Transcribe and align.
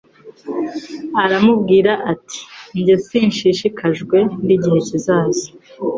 aramubwira 1.23 1.91
ati 2.11 2.39
jye 2.85 2.95
sinshishikajwe 3.05 4.17
n 4.45 4.47
igihe 4.55 4.79
kizaza 4.87 5.47